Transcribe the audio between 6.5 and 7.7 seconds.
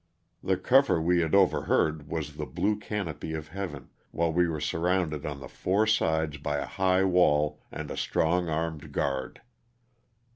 a high wall